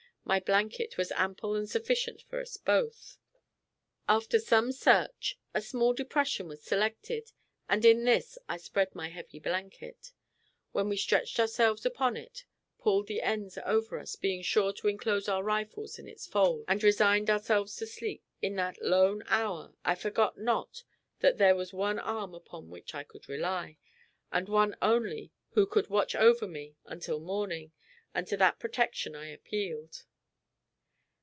My 0.23 0.39
blanket 0.39 0.97
was 0.97 1.11
ample 1.13 1.55
and 1.55 1.69
sufficient 1.69 2.21
for 2.21 2.39
us 2.39 2.55
both. 2.55 3.17
After 4.07 4.39
some 4.39 4.71
search, 4.71 5.37
a 5.53 5.61
small 5.61 5.91
depression 5.93 6.47
was 6.47 6.63
selected, 6.63 7.33
and 7.67 7.83
in 7.83 8.05
this 8.05 8.37
I 8.47 8.55
spread 8.55 8.95
my 8.95 9.09
heavy 9.09 9.39
blanket. 9.39 10.13
We 10.71 10.83
then 10.83 10.95
stretched 10.95 11.37
ourselves 11.37 11.85
upon 11.85 12.15
it, 12.15 12.45
pulled 12.77 13.07
the 13.07 13.21
ends 13.21 13.57
over 13.65 13.99
us, 13.99 14.15
being 14.15 14.41
sure 14.41 14.71
to 14.73 14.87
inclose 14.87 15.27
our 15.27 15.43
rifles 15.43 15.99
in 15.99 16.07
its 16.07 16.27
folds, 16.27 16.63
and 16.67 16.81
resigned 16.81 17.29
ourselves 17.29 17.75
to 17.77 17.87
sleep. 17.87 18.23
In 18.41 18.55
that 18.55 18.81
lone 18.81 19.23
hour, 19.27 19.73
I 19.83 19.95
forgot 19.95 20.37
not 20.37 20.83
that 21.19 21.39
there 21.39 21.55
was 21.55 21.73
one 21.73 21.99
arm 21.99 22.33
upon 22.33 22.69
which 22.69 22.95
I 22.95 23.03
could 23.03 23.27
rely, 23.27 23.79
and 24.31 24.47
One 24.47 24.77
only 24.81 25.33
who 25.55 25.65
could 25.65 25.89
watch 25.89 26.15
over 26.15 26.47
me 26.47 26.77
until 26.85 27.19
morning, 27.19 27.73
and 28.13 28.25
to 28.27 28.37
that 28.37 28.59
protection 28.59 29.13
I 29.13 29.25
appealed. 29.25 30.05